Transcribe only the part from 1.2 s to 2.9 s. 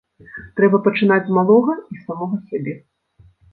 з малога і з самога сябе.